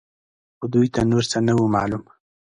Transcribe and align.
خو 0.57 0.65
دوی 0.73 0.87
ته 0.95 1.01
نور 1.11 1.23
څه 1.31 1.37
نه 1.47 1.53
وو 1.57 1.65
معلوم. 1.75 2.03